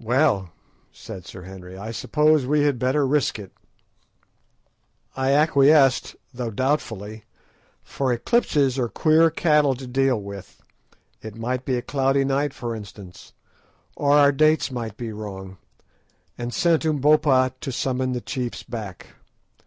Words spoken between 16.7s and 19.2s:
Umbopa to summon the chiefs back.